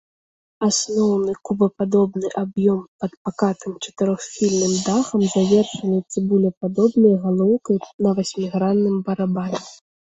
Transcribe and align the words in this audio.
Асноўны 0.67 1.35
кубападобны 1.49 2.27
аб'ём 2.43 2.79
пад 3.05 3.11
пакатым 3.29 3.71
чатырохсхільным 3.83 4.73
дахам 4.89 5.21
завершаны 5.37 5.97
цыбулепадобнай 6.11 7.15
галоўкай 7.31 7.77
на 8.07 8.19
васьмігранным 8.21 8.97
барабане. 9.09 9.59